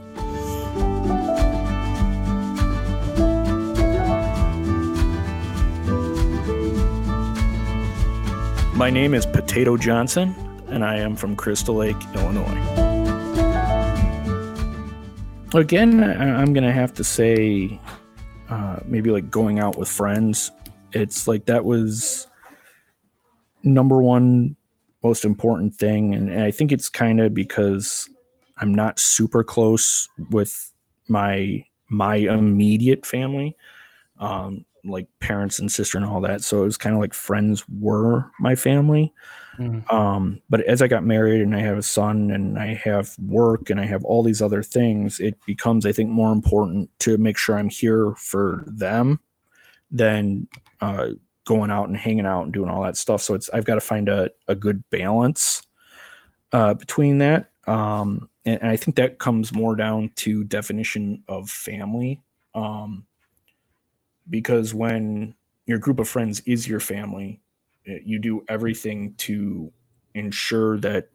[8.73, 10.35] My name is Potato Johnson,
[10.75, 12.43] and I am from Crystal Lake, Illinois.
[15.53, 17.79] Again, I'm going to have to say
[18.49, 20.51] uh, maybe like going out with friends.
[20.91, 22.27] It's like that was
[23.63, 24.57] number one
[25.01, 26.13] most important thing.
[26.13, 28.09] And, and I think it's kind of because
[28.57, 30.73] I'm not super close with
[31.07, 33.55] my my immediate family.
[34.19, 36.43] Um, like parents and sister and all that.
[36.43, 39.13] So it was kind of like friends were my family.
[39.57, 39.91] Mm.
[39.91, 43.69] Um, but as I got married and I have a son and I have work
[43.69, 47.37] and I have all these other things, it becomes, I think, more important to make
[47.37, 49.19] sure I'm here for them
[49.91, 50.47] than
[50.81, 51.09] uh,
[51.45, 53.21] going out and hanging out and doing all that stuff.
[53.21, 55.61] So it's I've got to find a, a good balance
[56.51, 57.51] uh, between that.
[57.67, 62.21] Um, and, and, I think that comes more down to definition of family.
[62.53, 63.05] Um,
[64.29, 65.33] because when
[65.65, 67.41] your group of friends is your family,
[67.85, 69.71] you do everything to
[70.13, 71.09] ensure that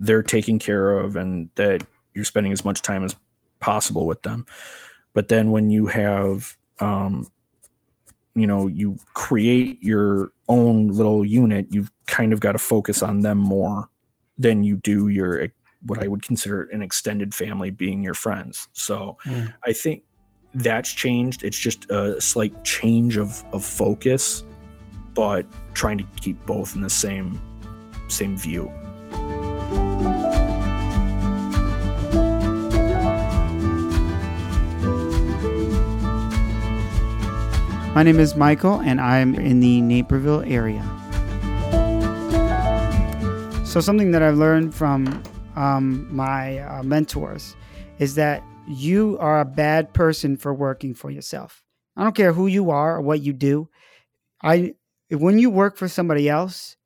[0.00, 3.16] they're taken care of and that you're spending as much time as
[3.60, 4.46] possible with them.
[5.12, 7.26] But then when you have, um,
[8.34, 13.20] you know, you create your own little unit, you've kind of got to focus on
[13.20, 13.88] them more
[14.38, 15.48] than you do your eh,
[15.86, 18.68] what I would consider an extended family being your friends.
[18.72, 19.52] So mm.
[19.64, 20.02] I think
[20.54, 21.44] that's changed.
[21.44, 24.42] It's just a slight change of, of focus,
[25.18, 27.42] but trying to keep both in the same
[28.06, 28.70] same view.
[37.96, 40.84] My name is Michael, and I'm in the Naperville area.
[43.64, 45.20] So, something that I've learned from
[45.56, 47.56] um, my uh, mentors
[47.98, 51.64] is that you are a bad person for working for yourself.
[51.96, 53.68] I don't care who you are or what you do.
[54.44, 54.74] I
[55.10, 56.76] when you work for somebody else,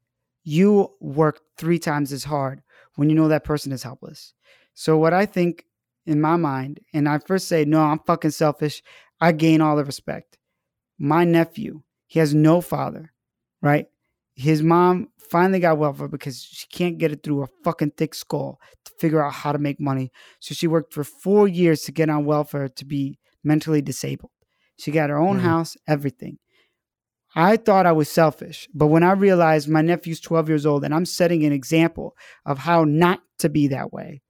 [0.44, 2.62] you work three times as hard
[2.96, 4.34] when you know that person is helpless.
[4.74, 5.64] So what I think
[6.06, 8.82] in my mind, and I first say, no, I'm fucking selfish.
[9.20, 10.38] I gain all the respect.
[10.98, 13.12] My nephew, he has no father,
[13.60, 13.86] right?
[14.34, 18.60] His mom finally got welfare because she can't get it through a fucking thick skull
[18.84, 20.10] to figure out how to make money.
[20.40, 24.32] So she worked for four years to get on welfare to be mentally disabled.
[24.76, 25.46] She got her own mm-hmm.
[25.46, 26.38] house, everything.
[27.34, 30.94] I thought I was selfish, but when I realized my nephew's 12 years old and
[30.94, 32.14] I'm setting an example
[32.44, 34.20] of how not to be that way,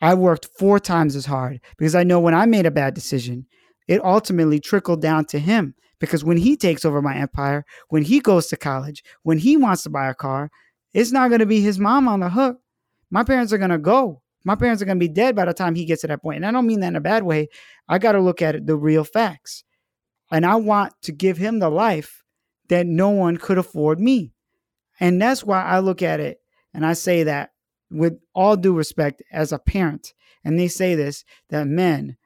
[0.00, 3.46] I worked four times as hard because I know when I made a bad decision,
[3.88, 8.20] it ultimately trickled down to him because when he takes over my empire, when he
[8.20, 10.50] goes to college, when he wants to buy a car,
[10.92, 12.58] it's not going to be his mom on the hook.
[13.10, 14.22] My parents are going to go.
[14.44, 16.36] My parents are going to be dead by the time he gets to that point.
[16.36, 17.48] And I don't mean that in a bad way.
[17.88, 19.64] I got to look at it, the real facts.
[20.30, 22.22] And I want to give him the life
[22.68, 24.32] that no one could afford me.
[24.98, 26.40] And that's why I look at it
[26.74, 27.50] and I say that
[27.90, 30.12] with all due respect as a parent.
[30.44, 32.16] And they say this that men,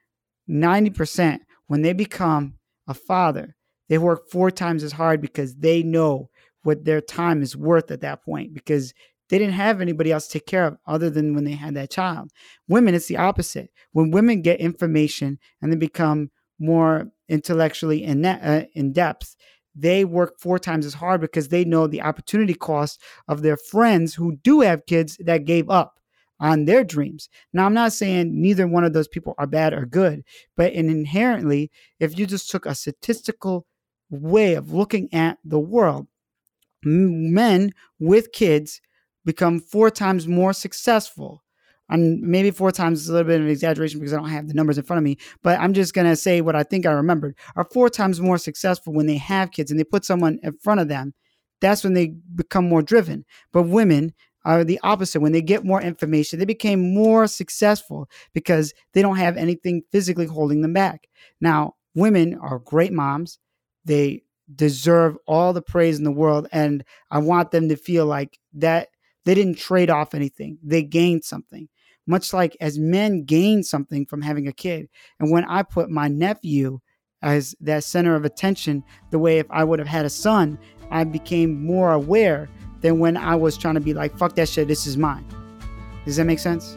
[0.49, 2.55] 90%, when they become
[2.87, 3.57] a father,
[3.89, 6.31] they work four times as hard because they know
[6.63, 8.93] what their time is worth at that point because
[9.29, 11.91] they didn't have anybody else to take care of other than when they had that
[11.91, 12.31] child.
[12.69, 13.71] Women, it's the opposite.
[13.93, 19.37] When women get information and they become more intellectually in, uh, in depth,
[19.75, 24.15] they work four times as hard because they know the opportunity cost of their friends
[24.15, 26.01] who do have kids that gave up
[26.41, 27.29] on their dreams.
[27.53, 30.25] Now, I'm not saying neither one of those people are bad or good,
[30.57, 31.71] but inherently,
[32.01, 33.67] if you just took a statistical
[34.11, 36.09] way of looking at the world.
[36.83, 38.81] Men with kids
[39.25, 41.45] become four times more successful.
[41.91, 44.49] And maybe four times is a little bit of an exaggeration because I don't have
[44.49, 46.87] the numbers in front of me, but I'm just going to say what I think
[46.87, 50.39] I remembered are four times more successful when they have kids and they put someone
[50.43, 51.15] in front of them.
[51.61, 53.25] That's when they become more driven.
[53.53, 54.15] But women,
[54.45, 55.21] are the opposite.
[55.21, 60.27] When they get more information, they became more successful because they don't have anything physically
[60.27, 61.09] holding them back.
[61.41, 63.39] Now, women are great moms.
[63.85, 64.23] They
[64.55, 66.49] deserve all the praise in the world.
[66.53, 68.89] And I want them to feel like that
[69.25, 71.69] they didn't trade off anything, they gained something.
[72.11, 74.89] Much like as men gain something from having a kid.
[75.21, 76.81] And when I put my nephew
[77.23, 78.83] as that center of attention,
[79.13, 80.59] the way if I would have had a son,
[80.91, 82.49] I became more aware
[82.81, 85.25] than when I was trying to be like, fuck that shit, this is mine.
[86.05, 86.77] Does that make sense?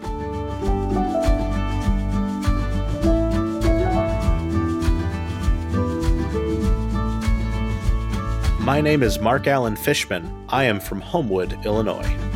[8.60, 10.46] My name is Mark Allen Fishman.
[10.50, 12.33] I am from Homewood, Illinois.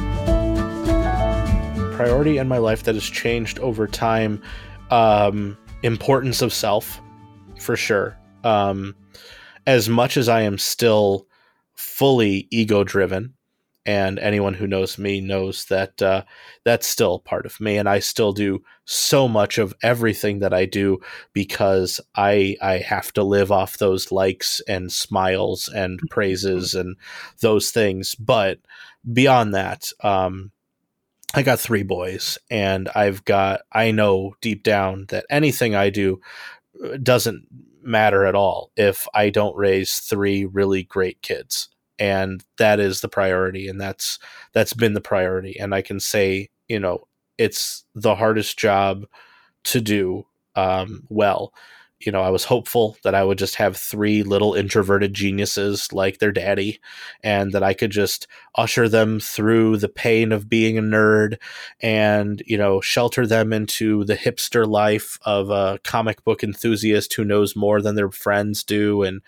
[1.97, 4.39] Priority in my life that has changed over time
[4.91, 7.01] um, importance of self,
[7.59, 8.15] for sure.
[8.43, 8.95] Um,
[9.65, 11.25] as much as I am still
[11.73, 13.33] fully ego driven,
[13.83, 16.23] and anyone who knows me knows that uh,
[16.63, 20.65] that's still part of me and i still do so much of everything that i
[20.65, 20.99] do
[21.31, 26.97] because i i have to live off those likes and smiles and praises and
[27.39, 28.59] those things but
[29.13, 30.51] beyond that um,
[31.33, 36.21] I got three boys, and I've got, I know deep down that anything I do
[36.83, 37.47] uh, doesn't
[37.81, 41.69] matter at all if I don't raise three really great kids.
[41.99, 44.19] And that is the priority and that's
[44.53, 45.57] that's been the priority.
[45.59, 47.07] And i can say you know
[47.37, 49.05] it's the hardest job
[49.65, 50.25] to do
[50.55, 51.53] um, well
[51.99, 56.19] you know, I was hopeful that I would just have three little introverted geniuses like
[56.19, 56.79] their daddy,
[57.23, 61.37] and that I could just usher them through the pain of being a nerd
[61.81, 67.23] and, you know, shelter them into the hipster life of a comic book enthusiast who
[67.23, 69.01] knows more than their friends do.
[69.01, 69.21] And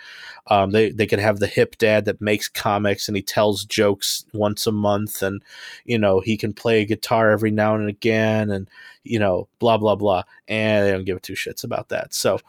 [0.47, 4.25] um, they, they could have the hip dad that makes comics and he tells jokes
[4.33, 5.43] once a month, and,
[5.85, 8.51] you know, he can play a guitar every now and again.
[8.51, 8.69] And,
[9.03, 12.13] you know, blah blah blah, and they don't give two shits about that.
[12.13, 12.39] So,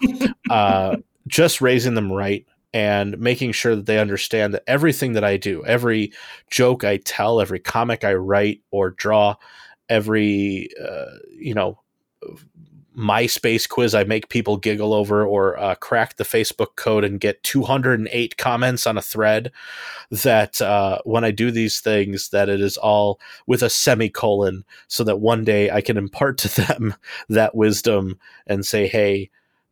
[0.51, 0.97] uh,
[1.27, 5.65] just raising them right and making sure that they understand that everything that I do,
[5.65, 6.13] every
[6.51, 9.37] joke I tell, every comic I write or draw,
[9.89, 11.79] every uh, you know
[13.01, 17.43] MySpace quiz I make people giggle over, or uh, crack the Facebook code and get
[17.43, 19.51] 208 comments on a thread.
[20.11, 25.03] That uh, when I do these things, that it is all with a semicolon, so
[25.05, 26.95] that one day I can impart to them
[27.31, 29.31] that wisdom and say, "Hey,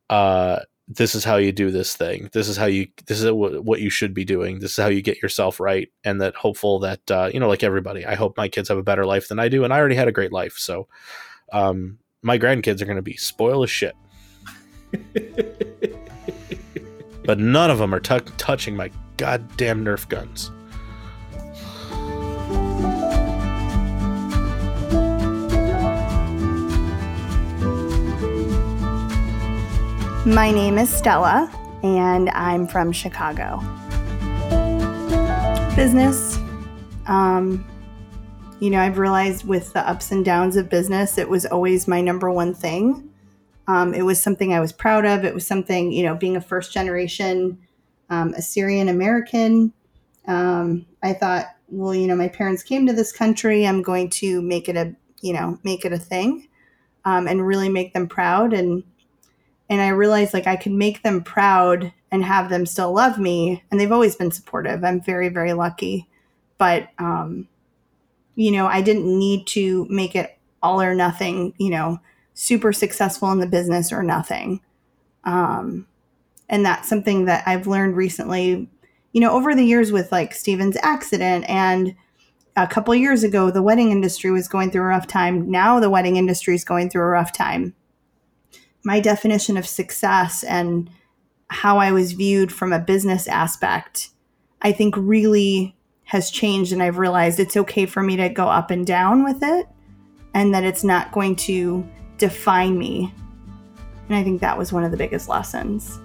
[0.09, 2.31] uh, this is how you do this thing.
[2.33, 2.89] This is how you.
[3.07, 4.61] This is what you should be doing.
[4.61, 7.63] This is how you get yourself right." And that hopeful that uh, you know, like
[7.63, 9.97] everybody, I hope my kids have a better life than I do, and I already
[9.97, 10.57] had a great life.
[10.57, 10.89] So.
[11.51, 13.95] Um, my grandkids are going to be spoiled as shit.
[17.25, 20.51] but none of them are t- touching my goddamn Nerf guns.
[30.27, 31.51] My name is Stella,
[31.83, 33.61] and I'm from Chicago.
[35.75, 36.37] Business.
[37.07, 37.65] Um,
[38.61, 42.01] you know, I've realized with the ups and downs of business, it was always my
[42.01, 43.11] number one thing.
[43.67, 45.25] Um, it was something I was proud of.
[45.25, 47.59] It was something, you know, being a first generation
[48.11, 49.73] um, Assyrian American,
[50.27, 53.67] um, I thought, well, you know, my parents came to this country.
[53.67, 56.49] I'm going to make it a, you know, make it a thing
[57.05, 58.53] um, and really make them proud.
[58.53, 58.83] And,
[59.69, 63.63] and I realized like I could make them proud and have them still love me.
[63.71, 64.83] And they've always been supportive.
[64.83, 66.09] I'm very, very lucky.
[66.57, 67.49] But, um,
[68.39, 71.99] you know, I didn't need to make it all or nothing, you know,
[72.35, 74.61] super successful in the business or nothing.
[75.25, 75.89] Um,
[76.49, 78.71] and that's something that I've learned recently,
[79.13, 81.97] you know, over the years with like Steven's accident and
[82.55, 85.51] a couple years ago, the wedding industry was going through a rough time.
[85.51, 87.75] Now the wedding industry is going through a rough time.
[88.85, 90.89] My definition of success and
[91.51, 94.11] how I was viewed from a business aspect,
[94.63, 95.75] I think really
[96.09, 99.43] has changed and I've realized it's okay for me to go up and down with
[99.43, 99.69] it
[100.33, 101.87] and that it's not going to
[102.17, 103.13] define me.
[104.09, 105.99] And I think that was one of the biggest lessons.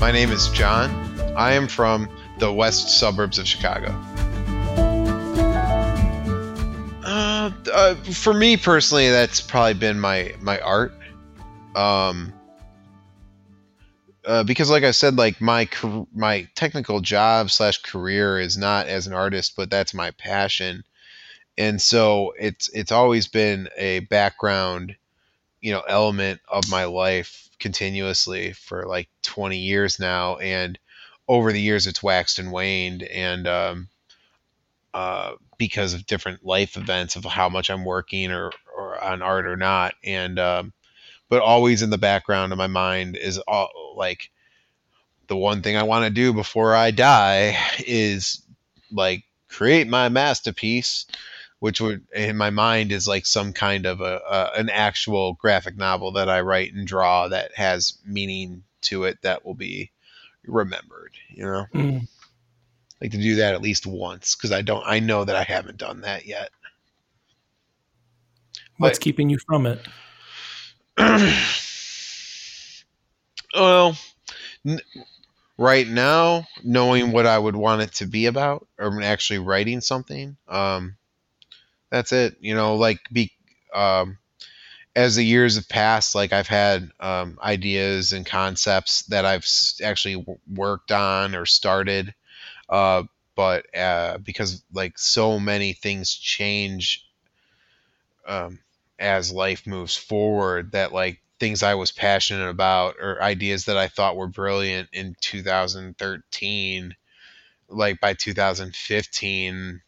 [0.00, 0.90] My name is John.
[1.36, 2.08] I am from
[2.38, 3.94] the west suburbs of Chicago.
[7.78, 10.92] Uh, for me personally, that's probably been my my art.
[11.76, 12.32] Um,
[14.24, 15.68] uh, because like I said, like my
[16.12, 20.82] my technical job slash career is not as an artist, but that's my passion,
[21.56, 24.96] and so it's it's always been a background
[25.60, 30.36] you know element of my life continuously for like 20 years now.
[30.38, 30.78] And
[31.28, 33.02] over the years it's waxed and waned.
[33.04, 33.88] And um,
[34.94, 39.46] uh, because of different life events of how much i'm working or, or on art
[39.46, 40.72] or not and um,
[41.28, 44.30] but always in the background of my mind is all like
[45.26, 47.56] the one thing i want to do before i die
[47.86, 48.42] is
[48.90, 51.06] like create my masterpiece
[51.60, 55.76] which would in my mind is like some kind of a, a, an actual graphic
[55.76, 59.90] novel that I write and draw that has meaning to it that will be
[60.46, 61.12] remembered.
[61.30, 62.08] You know, Mm.
[63.00, 64.82] Like to do that at least once because I don't.
[64.86, 66.50] I know that I haven't done that yet.
[68.78, 69.86] What's keeping you from it?
[73.54, 73.96] Well,
[74.66, 74.80] n-
[75.56, 80.36] right now, knowing what I would want it to be about, or actually writing something,
[80.48, 80.96] um,
[81.90, 82.36] that's it.
[82.40, 83.32] You know, like be
[83.74, 84.18] um,
[84.94, 89.80] as the years have passed, like I've had um, ideas and concepts that I've s-
[89.82, 92.14] actually w- worked on or started,
[92.68, 93.02] uh,
[93.34, 97.06] but uh, because like so many things change
[98.26, 98.58] um,
[98.98, 103.88] as life moves forward that like things I was passionate about or ideas that I
[103.88, 106.96] thought were brilliant in 2013
[107.68, 109.82] like by 2015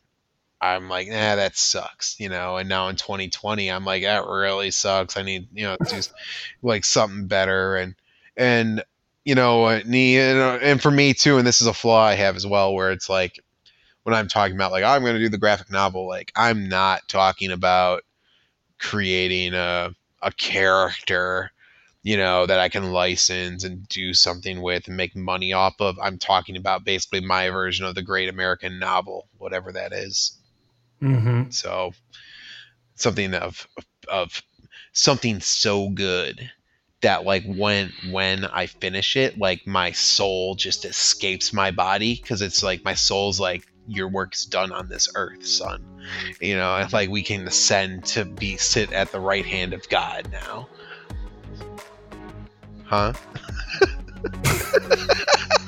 [0.61, 2.57] I'm like nah that sucks you know?
[2.57, 5.17] And now in 2020 I'm like that really sucks.
[5.17, 6.01] I need you know do
[6.63, 7.77] like something better.
[7.77, 7.95] And
[8.37, 8.85] and
[9.25, 12.37] you know uh, ne- and for me too and this is a flaw I have
[12.37, 13.39] as well where it's like
[14.03, 17.09] when I'm talking about like I'm going to do the graphic novel like I'm not
[17.09, 18.03] talking about
[18.79, 21.53] creating a a character
[22.03, 25.99] you know that I can license and do something with and make money off of.
[25.99, 30.39] I'm talking about basically my version of the great American novel, whatever that is.
[31.03, 31.51] Mm-hmm.
[31.51, 31.93] So
[32.95, 33.67] something of
[34.09, 34.43] of
[34.93, 36.51] something so good
[37.03, 42.43] that like when when I finish it, like my soul just escapes my body because
[42.43, 45.85] it's like my soul's like your work's done on this earth, son.
[46.41, 50.31] You know, like we can ascend to be sit at the right hand of God
[50.31, 50.69] now.
[52.85, 53.13] Huh?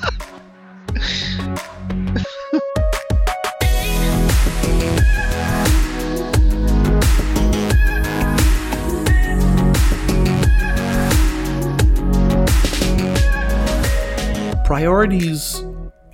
[14.73, 15.63] Priorities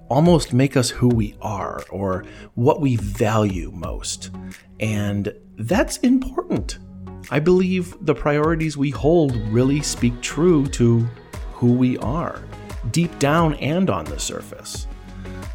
[0.09, 4.31] almost make us who we are or what we value most.
[4.81, 6.77] And that's important.
[7.31, 11.07] I believe the priorities we hold really speak true to
[11.53, 12.43] who we are,
[12.91, 14.87] deep down and on the surface.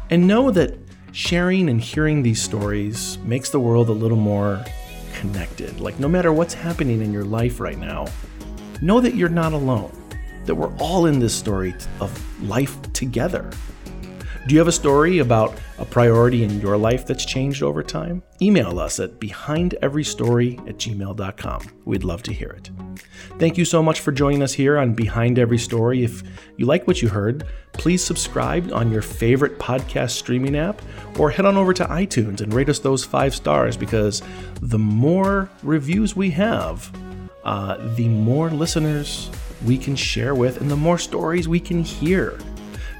[0.09, 0.75] And know that
[1.11, 4.65] sharing and hearing these stories makes the world a little more
[5.13, 5.79] connected.
[5.79, 8.07] Like, no matter what's happening in your life right now,
[8.81, 9.91] know that you're not alone,
[10.45, 13.49] that we're all in this story of life together.
[14.47, 18.21] Do you have a story about a priority in your life that's changed over time?
[18.43, 21.61] Email us at behindeverystory at gmail.com.
[21.83, 22.69] We'd love to hear it.
[23.39, 26.03] Thank you so much for joining us here on Behind Every Story.
[26.03, 26.21] If
[26.57, 30.79] you like what you heard, please subscribe on your favorite podcast streaming app
[31.17, 34.21] or head on over to iTunes and rate us those five stars because
[34.61, 36.95] the more reviews we have,
[37.45, 39.31] uh, the more listeners
[39.65, 42.39] we can share with and the more stories we can hear.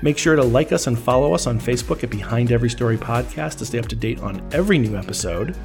[0.01, 3.57] Make sure to like us and follow us on Facebook at Behind Every Story Podcast
[3.59, 5.55] to stay up to date on every new episode.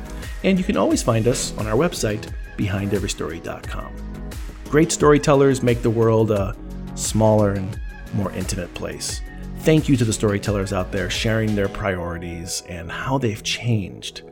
[0.45, 3.93] And you can always find us on our website, behindeverystory.com.
[4.71, 6.57] Great storytellers make the world a
[6.95, 7.81] smaller and
[8.15, 9.21] more intimate place.
[9.59, 14.23] Thank you to the storytellers out there sharing their priorities and how they've changed,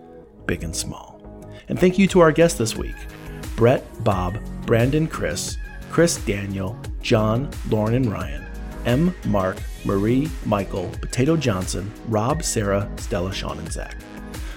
[0.46, 1.20] big and small.
[1.68, 2.96] And thank you to our guests this week
[3.56, 5.58] Brett, Bob, Brandon, Chris,
[5.90, 8.46] Chris, Daniel, John, Lauren, and Ryan,
[8.86, 13.96] M, Mark, Marie, Michael, Potato Johnson, Rob, Sarah, Stella, Sean, and Zach.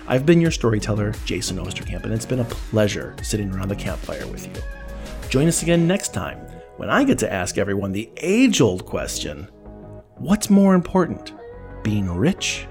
[0.08, 4.28] I've been your storyteller, Jason Osterkamp, and it's been a pleasure sitting around the campfire
[4.28, 4.62] with you.
[5.30, 6.38] Join us again next time
[6.78, 9.48] when I get to ask everyone the age old question
[10.18, 11.34] what's more important,
[11.84, 12.68] being rich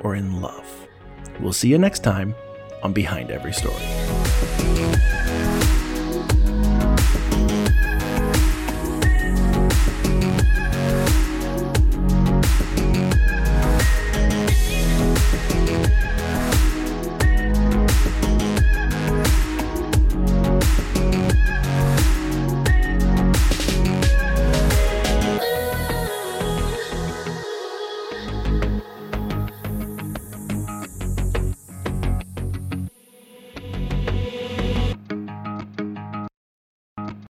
[0.00, 0.88] or in love?
[1.40, 2.34] We'll see you next time
[2.82, 5.15] on Behind Every Story.